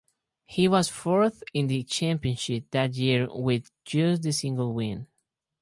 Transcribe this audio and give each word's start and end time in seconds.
He 0.47 0.67
was 0.67 0.89
fourth 0.89 1.43
in 1.53 1.67
the 1.67 1.83
championship 1.83 2.71
that 2.71 2.95
year 2.95 3.27
with 3.31 3.69
just 3.85 4.23
the 4.23 4.31
single 4.33 4.73
win. 4.73 5.05